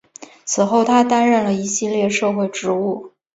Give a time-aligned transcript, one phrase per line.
[0.45, 3.11] 此后他担任了一系列社会职务。